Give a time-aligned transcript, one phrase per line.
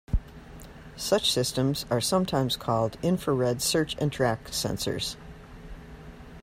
[0.95, 5.15] Such systems are sometimes called infrared search and track sensors.